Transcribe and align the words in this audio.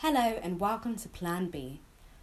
Hello 0.00 0.38
and 0.42 0.60
welcome 0.60 0.96
to 0.96 1.08
Plan 1.08 1.48
B, 1.48 1.80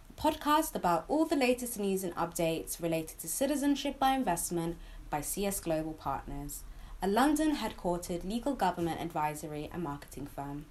a 0.08 0.20
podcast 0.20 0.76
about 0.76 1.04
all 1.08 1.24
the 1.24 1.34
latest 1.34 1.76
news 1.76 2.04
and 2.04 2.14
updates 2.14 2.80
related 2.80 3.18
to 3.18 3.26
citizenship 3.26 3.98
by 3.98 4.12
investment 4.12 4.76
by 5.10 5.20
CS 5.20 5.58
Global 5.58 5.92
Partners, 5.92 6.62
a 7.02 7.08
London 7.08 7.56
headquartered 7.56 8.22
legal 8.22 8.54
government 8.54 9.00
advisory 9.00 9.68
and 9.72 9.82
marketing 9.82 10.28
firm. 10.28 10.66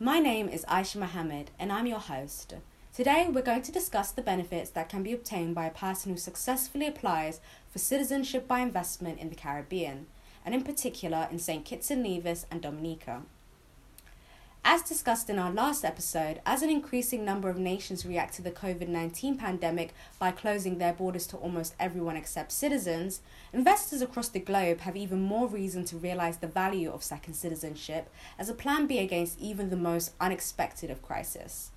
My 0.00 0.18
name 0.18 0.48
is 0.48 0.64
Aisha 0.64 0.96
Mohammed 0.96 1.50
and 1.58 1.70
I'm 1.70 1.86
your 1.86 1.98
host. 1.98 2.54
Today, 2.94 3.28
we're 3.30 3.42
going 3.42 3.60
to 3.60 3.72
discuss 3.72 4.10
the 4.10 4.22
benefits 4.22 4.70
that 4.70 4.88
can 4.88 5.02
be 5.02 5.12
obtained 5.12 5.54
by 5.54 5.66
a 5.66 5.70
person 5.70 6.12
who 6.12 6.18
successfully 6.18 6.86
applies 6.86 7.40
for 7.68 7.78
citizenship 7.78 8.48
by 8.48 8.60
investment 8.60 9.20
in 9.20 9.28
the 9.28 9.36
Caribbean 9.36 10.06
and 10.46 10.54
in 10.54 10.62
particular 10.62 11.28
in 11.30 11.38
St. 11.38 11.64
Kitts 11.64 11.90
and 11.90 12.02
Nevis 12.02 12.46
and 12.50 12.62
Dominica. 12.62 13.22
As 14.68 14.82
discussed 14.82 15.30
in 15.30 15.38
our 15.38 15.52
last 15.52 15.84
episode, 15.84 16.40
as 16.44 16.60
an 16.60 16.70
increasing 16.70 17.24
number 17.24 17.48
of 17.48 17.56
nations 17.56 18.04
react 18.04 18.34
to 18.34 18.42
the 18.42 18.50
COVID 18.50 18.88
19 18.88 19.36
pandemic 19.36 19.94
by 20.18 20.32
closing 20.32 20.78
their 20.78 20.92
borders 20.92 21.24
to 21.28 21.36
almost 21.36 21.76
everyone 21.78 22.16
except 22.16 22.50
citizens, 22.50 23.20
investors 23.52 24.02
across 24.02 24.28
the 24.28 24.40
globe 24.40 24.80
have 24.80 24.96
even 24.96 25.20
more 25.20 25.46
reason 25.46 25.84
to 25.84 25.96
realize 25.96 26.38
the 26.38 26.48
value 26.48 26.90
of 26.90 27.04
second 27.04 27.34
citizenship 27.34 28.08
as 28.40 28.48
a 28.48 28.54
plan 28.54 28.88
B 28.88 28.98
against 28.98 29.38
even 29.38 29.70
the 29.70 29.76
most 29.76 30.14
unexpected 30.20 30.90
of 30.90 31.00
crises. 31.00 31.70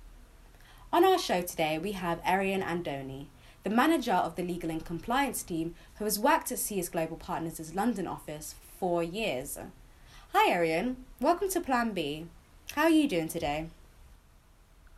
On 0.92 1.04
our 1.04 1.18
show 1.18 1.42
today, 1.42 1.78
we 1.78 1.92
have 1.92 2.20
Arian 2.24 2.62
Andoni, 2.62 3.26
the 3.62 3.70
manager 3.70 4.12
of 4.12 4.36
the 4.36 4.42
legal 4.42 4.70
and 4.70 4.84
compliance 4.84 5.42
team 5.42 5.74
who 5.98 6.04
has 6.04 6.18
worked 6.18 6.50
at 6.50 6.58
CS 6.58 6.88
Global 6.88 7.16
Partners' 7.16 7.74
London 7.74 8.06
office 8.06 8.54
for 8.54 8.78
four 8.78 9.02
years. 9.02 9.58
Hi, 10.32 10.50
Arian. 10.50 11.04
Welcome 11.20 11.50
to 11.50 11.60
Plan 11.60 11.92
B. 11.92 12.26
How 12.74 12.84
are 12.84 12.90
you 12.90 13.06
doing 13.06 13.28
today? 13.28 13.66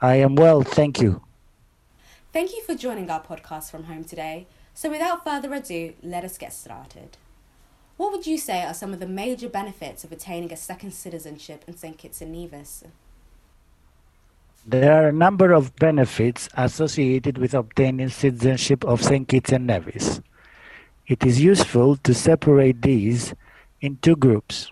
I 0.00 0.16
am 0.16 0.36
well, 0.36 0.62
thank 0.62 1.00
you. 1.00 1.22
Thank 2.32 2.52
you 2.52 2.62
for 2.62 2.74
joining 2.74 3.10
our 3.10 3.22
podcast 3.22 3.70
from 3.70 3.84
home 3.84 4.04
today. 4.04 4.46
So, 4.74 4.90
without 4.90 5.24
further 5.24 5.52
ado, 5.52 5.94
let 6.02 6.24
us 6.24 6.38
get 6.38 6.52
started. 6.52 7.16
What 7.96 8.12
would 8.12 8.26
you 8.26 8.38
say 8.38 8.62
are 8.64 8.74
some 8.74 8.92
of 8.92 9.00
the 9.00 9.06
major 9.06 9.48
benefits 9.48 10.02
of 10.02 10.12
attaining 10.12 10.52
a 10.52 10.56
second 10.56 10.92
citizenship 10.92 11.64
in 11.66 11.76
St. 11.76 11.98
Kitts 11.98 12.20
and 12.20 12.32
Nevis? 12.32 12.84
There 14.64 14.92
are 14.92 15.08
a 15.08 15.12
number 15.12 15.52
of 15.52 15.74
benefits 15.74 16.48
associated 16.54 17.36
with 17.36 17.52
obtaining 17.52 18.10
citizenship 18.10 18.84
of 18.84 19.02
St. 19.02 19.26
Kitts 19.26 19.50
and 19.50 19.66
Nevis. 19.66 20.20
It 21.08 21.26
is 21.26 21.42
useful 21.42 21.96
to 21.96 22.14
separate 22.14 22.80
these 22.80 23.34
in 23.80 23.98
two 24.00 24.14
groups 24.14 24.70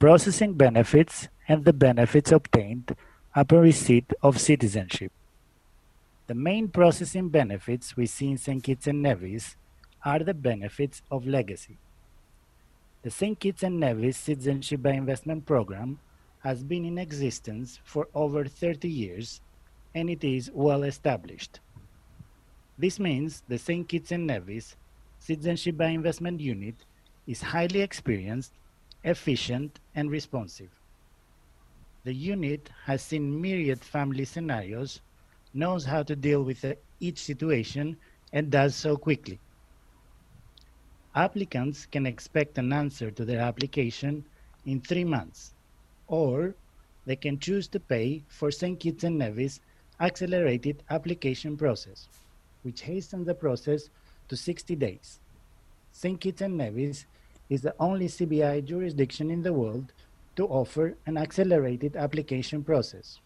processing 0.00 0.54
benefits 0.54 1.28
and 1.46 1.64
the 1.64 1.72
benefits 1.72 2.32
obtained 2.32 2.96
upon 3.36 3.60
receipt 3.60 4.12
of 4.20 4.40
citizenship. 4.40 5.12
The 6.26 6.34
main 6.34 6.68
processing 6.68 7.28
benefits 7.28 7.96
we 7.96 8.06
see 8.06 8.32
in 8.32 8.38
St. 8.38 8.62
Kitts 8.62 8.88
and 8.88 9.00
Nevis 9.00 9.56
are 10.04 10.18
the 10.18 10.34
benefits 10.34 11.02
of 11.10 11.26
legacy. 11.26 11.78
The 13.02 13.10
St. 13.10 13.38
Kitts 13.38 13.62
and 13.62 13.78
Nevis 13.78 14.18
Citizenship 14.18 14.82
by 14.82 14.90
Investment 14.90 15.46
Program 15.46 16.00
has 16.44 16.62
been 16.62 16.84
in 16.84 16.98
existence 16.98 17.80
for 17.84 18.06
over 18.14 18.44
30 18.44 18.86
years 18.86 19.40
and 19.94 20.10
it 20.10 20.22
is 20.22 20.50
well 20.52 20.82
established. 20.82 21.60
This 22.76 23.00
means 23.00 23.42
the 23.48 23.56
St. 23.56 23.88
Kitts 23.88 24.12
and 24.12 24.26
Nevis 24.26 24.76
Citizenship 25.20 25.78
by 25.78 25.86
Investment 25.86 26.40
Unit 26.40 26.74
is 27.26 27.40
highly 27.40 27.80
experienced, 27.80 28.52
efficient, 29.04 29.80
and 29.94 30.10
responsive. 30.10 30.68
The 32.04 32.12
unit 32.12 32.68
has 32.84 33.00
seen 33.00 33.40
myriad 33.40 33.82
family 33.82 34.26
scenarios, 34.26 35.00
knows 35.54 35.86
how 35.86 36.02
to 36.02 36.14
deal 36.14 36.42
with 36.42 36.62
uh, 36.62 36.74
each 37.00 37.22
situation, 37.22 37.96
and 38.34 38.50
does 38.50 38.76
so 38.76 38.98
quickly. 38.98 39.40
Applicants 41.14 41.86
can 41.86 42.04
expect 42.04 42.58
an 42.58 42.70
answer 42.70 43.10
to 43.10 43.24
their 43.24 43.40
application 43.40 44.26
in 44.66 44.82
three 44.82 45.04
months 45.04 45.53
or 46.08 46.54
they 47.06 47.16
can 47.16 47.38
choose 47.38 47.68
to 47.68 47.80
pay 47.80 48.22
for 48.28 48.50
St. 48.50 48.78
Kitts 48.78 49.04
and 49.04 49.18
Nevis 49.18 49.60
accelerated 50.00 50.82
application 50.90 51.56
process, 51.56 52.08
which 52.62 52.82
hastens 52.82 53.26
the 53.26 53.34
process 53.34 53.90
to 54.28 54.36
60 54.36 54.74
days. 54.76 55.20
St. 55.92 56.20
Kitts 56.20 56.40
and 56.40 56.56
Nevis 56.56 57.06
is 57.48 57.62
the 57.62 57.74
only 57.78 58.06
CBI 58.06 58.64
jurisdiction 58.64 59.30
in 59.30 59.42
the 59.42 59.52
world 59.52 59.92
to 60.36 60.46
offer 60.46 60.96
an 61.06 61.16
accelerated 61.16 61.96
application 61.96 62.64
process. 62.64 63.20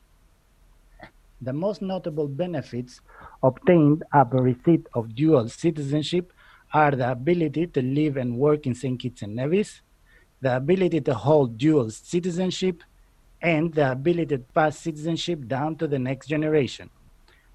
The 1.40 1.52
most 1.52 1.80
notable 1.82 2.26
benefits 2.26 3.00
obtained 3.42 4.02
upon 4.12 4.42
receipt 4.42 4.86
of 4.94 5.14
dual 5.14 5.48
citizenship 5.48 6.32
are 6.74 6.90
the 6.90 7.10
ability 7.10 7.68
to 7.68 7.80
live 7.80 8.16
and 8.16 8.36
work 8.36 8.66
in 8.66 8.74
St. 8.74 8.98
Kitts 8.98 9.22
and 9.22 9.36
Nevis, 9.36 9.80
the 10.40 10.56
ability 10.56 11.00
to 11.02 11.14
hold 11.14 11.58
dual 11.58 11.90
citizenship, 11.90 12.82
and 13.40 13.72
the 13.74 13.92
ability 13.92 14.36
to 14.36 14.38
pass 14.38 14.78
citizenship 14.78 15.46
down 15.46 15.76
to 15.76 15.86
the 15.86 15.98
next 15.98 16.26
generation. 16.26 16.90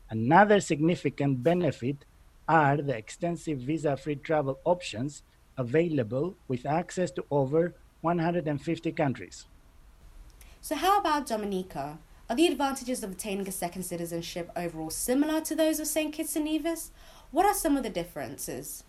Another 0.09 0.59
significant 0.59 1.43
benefit 1.43 2.05
are 2.47 2.77
the 2.77 2.95
extensive 2.95 3.59
visa-free 3.59 4.17
travel 4.17 4.59
options 4.63 5.23
available 5.57 6.35
with 6.47 6.65
access 6.65 7.11
to 7.11 7.25
over 7.31 7.73
150 8.01 8.91
countries. 8.91 9.45
So 10.61 10.75
how 10.75 10.99
about 10.99 11.27
Dominica? 11.27 11.99
Are 12.29 12.35
the 12.35 12.47
advantages 12.47 13.03
of 13.03 13.11
obtaining 13.11 13.47
a 13.47 13.51
second 13.51 13.83
citizenship 13.83 14.49
overall 14.55 14.89
similar 14.89 15.41
to 15.41 15.55
those 15.55 15.79
of 15.79 15.87
St. 15.87 16.13
Kitts 16.13 16.35
and 16.35 16.45
Nevis? 16.45 16.91
What 17.31 17.45
are 17.45 17.53
some 17.53 17.75
of 17.75 17.83
the 17.83 17.89
differences? 17.89 18.83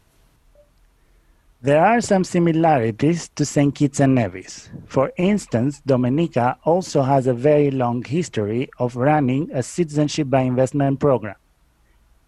There 1.65 1.83
are 1.83 2.03
some 2.03 2.25
similarities 2.25 3.31
to 3.37 3.47
St. 3.47 3.75
Kitts 3.75 3.99
and 3.99 4.15
Nevis. 4.15 4.69
For 4.85 5.15
instance, 5.17 5.81
Dominica 5.87 6.59
also 6.65 7.01
has 7.01 7.27
a 7.27 7.33
very 7.33 7.71
long 7.71 8.05
history 8.05 8.69
of 8.79 8.97
running 8.97 9.51
a 9.51 9.63
citizenship 9.63 10.29
by 10.29 10.43
investment 10.43 11.01
program. 11.01 11.37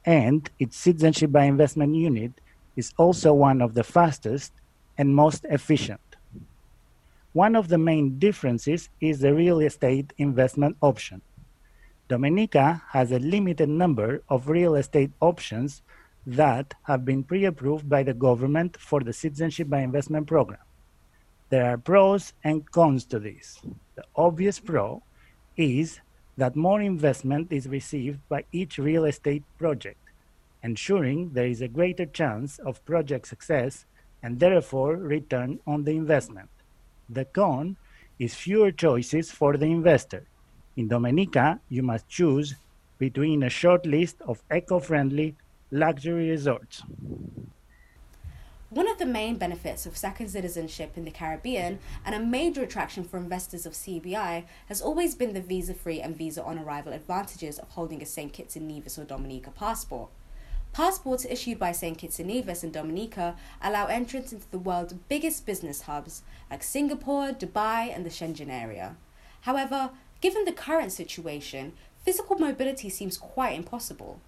And 0.06 0.48
its 0.58 0.78
citizenship 0.78 1.32
by 1.32 1.44
investment 1.44 1.94
unit 1.94 2.32
is 2.76 2.94
also 2.96 3.34
one 3.34 3.60
of 3.60 3.74
the 3.74 3.84
fastest 3.84 4.54
and 4.96 5.14
most 5.14 5.44
efficient. 5.50 6.16
One 7.34 7.56
of 7.56 7.68
the 7.68 7.76
main 7.76 8.18
differences 8.18 8.88
is 9.02 9.20
the 9.20 9.34
real 9.34 9.60
estate 9.60 10.14
investment 10.16 10.78
option. 10.80 11.20
Dominica 12.08 12.84
has 12.88 13.12
a 13.12 13.18
limited 13.18 13.68
number 13.68 14.22
of 14.30 14.48
real 14.48 14.76
estate 14.76 15.10
options 15.20 15.82
that 16.26 16.74
have 16.82 17.04
been 17.04 17.22
pre-approved 17.22 17.88
by 17.88 18.02
the 18.02 18.14
government 18.14 18.76
for 18.76 19.00
the 19.00 19.12
Citizenship 19.12 19.68
by 19.68 19.80
Investment 19.80 20.26
Program. 20.26 20.60
There 21.48 21.64
are 21.64 21.78
pros 21.78 22.32
and 22.42 22.68
cons 22.72 23.04
to 23.06 23.20
this. 23.20 23.60
The 23.94 24.04
obvious 24.16 24.58
pro 24.58 25.02
is 25.56 26.00
that 26.36 26.56
more 26.56 26.82
investment 26.82 27.52
is 27.52 27.68
received 27.68 28.18
by 28.28 28.44
each 28.50 28.78
real 28.78 29.04
estate 29.04 29.44
project, 29.56 30.00
ensuring 30.62 31.30
there 31.32 31.46
is 31.46 31.62
a 31.62 31.68
greater 31.68 32.06
chance 32.06 32.58
of 32.58 32.84
project 32.84 33.28
success 33.28 33.86
and 34.22 34.40
therefore 34.40 34.96
return 34.96 35.60
on 35.66 35.84
the 35.84 35.92
investment. 35.92 36.48
The 37.08 37.24
con 37.24 37.76
is 38.18 38.34
fewer 38.34 38.72
choices 38.72 39.30
for 39.30 39.56
the 39.56 39.66
investor. 39.66 40.24
In 40.76 40.88
Dominica, 40.88 41.60
you 41.68 41.84
must 41.84 42.08
choose 42.08 42.56
between 42.98 43.44
a 43.44 43.50
short 43.50 43.86
list 43.86 44.16
of 44.22 44.42
eco-friendly 44.52 45.36
luxury 45.70 46.30
resorts. 46.30 46.82
One 48.68 48.88
of 48.88 48.98
the 48.98 49.06
main 49.06 49.36
benefits 49.36 49.86
of 49.86 49.96
second 49.96 50.28
citizenship 50.28 50.96
in 50.96 51.04
the 51.04 51.10
Caribbean 51.10 51.78
and 52.04 52.14
a 52.14 52.20
major 52.20 52.62
attraction 52.62 53.04
for 53.04 53.16
investors 53.16 53.64
of 53.64 53.72
CBI 53.72 54.44
has 54.68 54.82
always 54.82 55.14
been 55.14 55.32
the 55.32 55.40
visa 55.40 55.72
free 55.72 56.00
and 56.00 56.16
visa 56.16 56.42
on 56.42 56.58
arrival 56.58 56.92
advantages 56.92 57.58
of 57.58 57.70
holding 57.70 58.02
a 58.02 58.06
St. 58.06 58.32
Kitts 58.32 58.56
and 58.56 58.68
Nevis 58.68 58.98
or 58.98 59.04
Dominica 59.04 59.50
passport. 59.50 60.10
Passports 60.72 61.24
issued 61.24 61.58
by 61.58 61.72
St. 61.72 61.96
Kitts 61.96 62.18
and 62.18 62.28
Nevis 62.28 62.62
and 62.62 62.72
Dominica 62.72 63.36
allow 63.62 63.86
entrance 63.86 64.32
into 64.32 64.50
the 64.50 64.58
world's 64.58 64.92
biggest 64.92 65.46
business 65.46 65.82
hubs 65.82 66.22
like 66.50 66.62
Singapore, 66.62 67.30
Dubai, 67.30 67.94
and 67.94 68.04
the 68.04 68.10
Schengen 68.10 68.50
area. 68.50 68.96
However, 69.42 69.90
given 70.20 70.44
the 70.44 70.52
current 70.52 70.92
situation, 70.92 71.72
physical 72.04 72.36
mobility 72.36 72.90
seems 72.90 73.16
quite 73.16 73.56
impossible. 73.56 74.20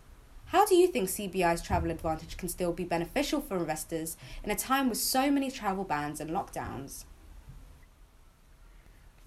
How 0.50 0.64
do 0.64 0.74
you 0.74 0.86
think 0.86 1.10
CBI's 1.10 1.60
travel 1.60 1.90
advantage 1.90 2.38
can 2.38 2.48
still 2.48 2.72
be 2.72 2.84
beneficial 2.84 3.42
for 3.42 3.58
investors 3.58 4.16
in 4.42 4.50
a 4.50 4.56
time 4.56 4.88
with 4.88 4.96
so 4.96 5.30
many 5.30 5.50
travel 5.50 5.84
bans 5.84 6.20
and 6.20 6.30
lockdowns? 6.30 7.04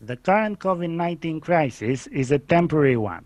The 0.01 0.18
current 0.18 0.57
COVID 0.57 0.89
19 0.89 1.39
crisis 1.39 2.07
is 2.07 2.31
a 2.31 2.39
temporary 2.39 2.97
one. 2.97 3.25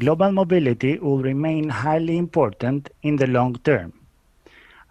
Global 0.00 0.32
mobility 0.32 0.98
will 0.98 1.22
remain 1.22 1.68
highly 1.68 2.18
important 2.18 2.90
in 3.02 3.14
the 3.14 3.28
long 3.28 3.54
term. 3.62 3.92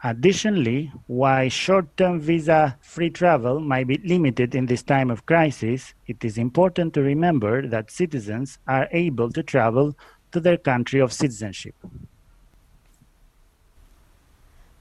Additionally, 0.05 0.93
while 1.07 1.49
short-term 1.49 2.21
visa-free 2.21 3.09
travel 3.09 3.59
might 3.59 3.87
be 3.87 3.97
limited 3.97 4.55
in 4.55 4.65
this 4.65 4.83
time 4.83 5.11
of 5.11 5.25
crisis, 5.25 5.93
it 6.07 6.23
is 6.23 6.37
important 6.37 6.93
to 6.93 7.01
remember 7.01 7.67
that 7.67 7.91
citizens 7.91 8.59
are 8.65 8.87
able 8.91 9.29
to 9.29 9.43
travel 9.43 9.93
to 10.31 10.39
their 10.39 10.57
country 10.57 11.01
of 11.01 11.11
citizenship. 11.11 11.75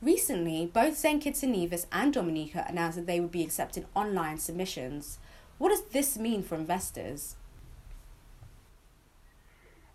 Recently, 0.02 0.66
both 0.66 0.96
St. 0.98 1.22
Kitts 1.22 1.44
and 1.44 1.52
Nevis 1.52 1.86
and 1.92 2.12
Dominica 2.12 2.66
announced 2.68 2.96
that 2.96 3.06
they 3.06 3.20
would 3.20 3.30
be 3.30 3.44
accepting 3.44 3.86
online 3.94 4.38
submissions. 4.38 5.20
What 5.58 5.68
does 5.68 5.84
this 5.84 6.18
mean 6.18 6.42
for 6.42 6.56
investors? 6.56 7.36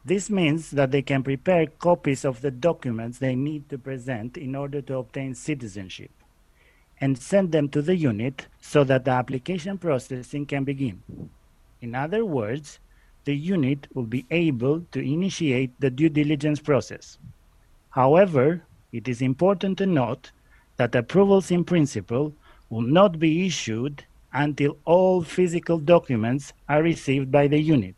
This 0.05 0.29
means 0.29 0.71
that 0.71 0.91
they 0.91 1.01
can 1.01 1.23
prepare 1.23 1.67
copies 1.67 2.23
of 2.23 2.39
the 2.39 2.51
documents 2.51 3.19
they 3.19 3.35
need 3.35 3.67
to 3.67 3.77
present 3.77 4.37
in 4.37 4.55
order 4.55 4.81
to 4.83 4.97
obtain 4.97 5.35
citizenship 5.35 6.11
and 7.01 7.17
send 7.17 7.51
them 7.51 7.67
to 7.67 7.81
the 7.81 7.97
unit 7.97 8.47
so 8.61 8.85
that 8.85 9.03
the 9.03 9.11
application 9.11 9.77
processing 9.77 10.45
can 10.45 10.63
begin. 10.63 11.03
In 11.81 11.93
other 11.93 12.23
words, 12.23 12.79
the 13.25 13.35
unit 13.35 13.87
will 13.93 14.05
be 14.05 14.25
able 14.31 14.85
to 14.93 14.99
initiate 15.01 15.77
the 15.81 15.89
due 15.89 16.07
diligence 16.07 16.61
process. 16.61 17.17
However, 17.89 18.63
it 18.91 19.07
is 19.07 19.21
important 19.21 19.77
to 19.77 19.85
note 19.85 20.31
that 20.77 20.95
approvals 20.95 21.51
in 21.51 21.63
principle 21.63 22.33
will 22.69 22.81
not 22.81 23.19
be 23.19 23.45
issued 23.45 24.05
until 24.33 24.77
all 24.85 25.23
physical 25.23 25.77
documents 25.77 26.53
are 26.69 26.83
received 26.83 27.31
by 27.31 27.47
the 27.47 27.59
unit. 27.59 27.95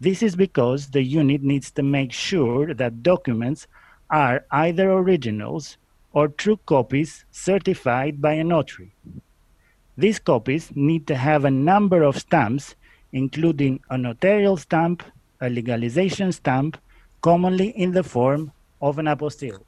This 0.00 0.22
is 0.22 0.34
because 0.34 0.88
the 0.88 1.02
unit 1.02 1.42
needs 1.42 1.70
to 1.72 1.82
make 1.82 2.12
sure 2.12 2.72
that 2.74 3.02
documents 3.02 3.66
are 4.08 4.44
either 4.50 4.90
originals 4.90 5.76
or 6.12 6.28
true 6.28 6.58
copies 6.66 7.24
certified 7.30 8.20
by 8.20 8.32
a 8.32 8.44
notary. 8.44 8.92
These 9.96 10.18
copies 10.18 10.72
need 10.74 11.06
to 11.08 11.16
have 11.16 11.44
a 11.44 11.50
number 11.50 12.02
of 12.02 12.18
stamps, 12.18 12.74
including 13.12 13.80
a 13.90 13.98
notarial 13.98 14.56
stamp, 14.56 15.02
a 15.40 15.50
legalization 15.50 16.32
stamp, 16.32 16.78
commonly 17.20 17.68
in 17.68 17.92
the 17.92 18.02
form 18.02 18.52
of 18.80 18.98
an 18.98 19.06
apostille. 19.06 19.62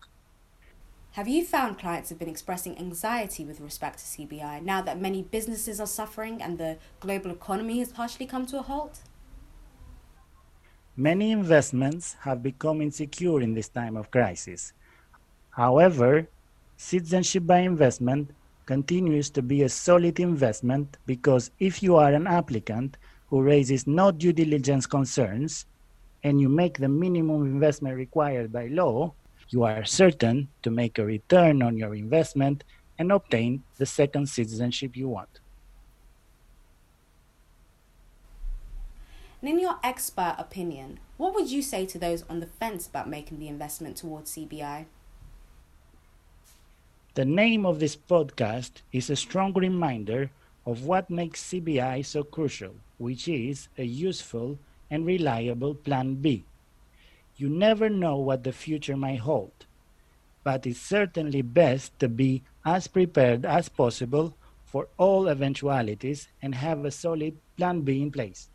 Have 1.12 1.28
you 1.28 1.44
found 1.44 1.78
clients 1.78 2.08
have 2.08 2.18
been 2.18 2.30
expressing 2.30 2.78
anxiety 2.78 3.44
with 3.44 3.60
respect 3.60 3.98
to 3.98 4.04
CBI 4.04 4.62
now 4.62 4.80
that 4.80 4.98
many 4.98 5.20
businesses 5.20 5.78
are 5.78 5.86
suffering 5.86 6.40
and 6.40 6.56
the 6.56 6.78
global 7.00 7.30
economy 7.30 7.80
has 7.80 7.92
partially 7.92 8.24
come 8.24 8.46
to 8.46 8.60
a 8.60 8.62
halt? 8.62 9.00
Many 10.96 11.30
investments 11.30 12.16
have 12.22 12.42
become 12.42 12.80
insecure 12.80 13.42
in 13.42 13.52
this 13.52 13.68
time 13.68 13.94
of 13.94 14.10
crisis. 14.10 14.72
However, 15.50 16.28
citizenship 16.78 17.46
by 17.46 17.58
investment 17.58 18.30
continues 18.64 19.28
to 19.30 19.42
be 19.42 19.64
a 19.64 19.68
solid 19.68 20.18
investment 20.18 20.96
because 21.04 21.50
if 21.58 21.82
you 21.82 21.96
are 21.96 22.14
an 22.14 22.26
applicant 22.26 22.96
who 23.26 23.42
raises 23.42 23.86
no 23.86 24.12
due 24.12 24.32
diligence 24.32 24.86
concerns 24.86 25.66
and 26.24 26.40
you 26.40 26.48
make 26.48 26.78
the 26.78 26.88
minimum 26.88 27.44
investment 27.44 27.96
required 27.96 28.50
by 28.50 28.68
law, 28.68 29.12
you 29.52 29.62
are 29.64 29.84
certain 29.84 30.48
to 30.62 30.70
make 30.70 30.98
a 30.98 31.04
return 31.04 31.62
on 31.62 31.76
your 31.76 31.94
investment 31.94 32.64
and 32.98 33.12
obtain 33.12 33.62
the 33.78 33.86
second 33.86 34.28
citizenship 34.28 34.96
you 34.96 35.08
want. 35.08 35.40
in 39.42 39.58
your 39.58 39.76
expert 39.82 40.36
opinion, 40.38 41.00
what 41.16 41.34
would 41.34 41.50
you 41.50 41.62
say 41.62 41.84
to 41.84 41.98
those 41.98 42.22
on 42.28 42.38
the 42.38 42.46
fence 42.46 42.86
about 42.86 43.08
making 43.08 43.40
the 43.40 43.48
investment 43.48 43.96
towards 43.96 44.36
CBI? 44.36 44.86
The 47.14 47.24
name 47.24 47.66
of 47.66 47.80
this 47.80 47.96
podcast 47.96 48.82
is 48.92 49.10
a 49.10 49.16
strong 49.16 49.52
reminder 49.52 50.30
of 50.64 50.84
what 50.84 51.10
makes 51.10 51.42
CBI 51.42 52.06
so 52.06 52.22
crucial, 52.22 52.74
which 52.98 53.26
is 53.26 53.68
a 53.76 53.84
useful 53.84 54.58
and 54.90 55.04
reliable 55.04 55.74
Plan 55.74 56.14
B. 56.14 56.44
You 57.42 57.48
never 57.48 57.88
know 57.88 58.18
what 58.18 58.44
the 58.44 58.52
future 58.52 58.96
might 58.96 59.18
hold, 59.18 59.66
but 60.44 60.64
it's 60.64 60.78
certainly 60.78 61.42
best 61.42 61.98
to 61.98 62.08
be 62.08 62.44
as 62.64 62.86
prepared 62.86 63.44
as 63.44 63.68
possible 63.68 64.36
for 64.64 64.86
all 64.96 65.26
eventualities 65.26 66.28
and 66.40 66.54
have 66.54 66.84
a 66.84 66.92
solid 66.92 67.36
Plan 67.56 67.80
B 67.80 68.00
in 68.00 68.12
place. 68.12 68.48